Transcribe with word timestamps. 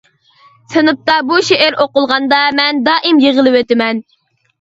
سىنىپتا 0.75 1.17
بۇ 1.31 1.37
شېئىر 1.49 1.77
ئوقۇلغاندا، 1.83 2.39
مەن 2.61 2.81
دائىم 2.89 3.21
يىغلىۋېتىمەن. 3.25 4.01